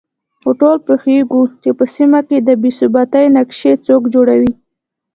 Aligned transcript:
خو 0.41 0.49
ټول 0.59 0.77
پوهېږو 0.87 1.41
چې 1.61 1.69
په 1.77 1.85
سيمه 1.95 2.19
کې 2.27 2.37
د 2.41 2.49
بې 2.61 2.71
ثباتۍ 2.79 3.25
نقشې 3.37 3.73
څوک 3.87 4.03
جوړوي 4.13 4.51